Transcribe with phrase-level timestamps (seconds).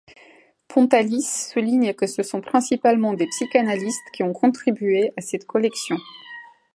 [0.67, 1.21] Pontalis
[1.53, 5.95] souligne que ce sont principalement des psychanalystes qui ont contribué à cette collection.